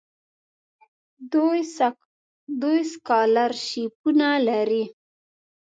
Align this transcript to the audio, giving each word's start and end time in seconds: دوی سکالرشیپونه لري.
دوی 2.61 2.73
سکالرشیپونه 2.93 4.29
لري. 4.47 4.83